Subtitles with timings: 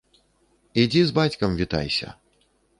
[0.85, 2.09] Ідзі з бацькам вітайся.